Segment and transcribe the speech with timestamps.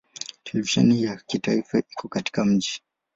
[0.43, 2.81] Televisheni ya kitaifa iko katika mji.